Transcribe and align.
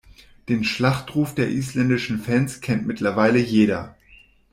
Den 0.49 0.63
Schlachtruf 0.63 1.35
der 1.35 1.49
isländischen 1.51 2.17
Fans 2.17 2.59
kennt 2.59 2.87
mittlerweile 2.87 3.37
jeder. 3.37 3.95